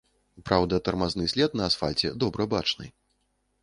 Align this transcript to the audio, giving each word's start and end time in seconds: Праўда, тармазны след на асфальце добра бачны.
Праўда, 0.47 0.79
тармазны 0.87 1.29
след 1.35 1.49
на 1.61 1.71
асфальце 1.71 2.15
добра 2.25 2.43
бачны. 2.57 2.95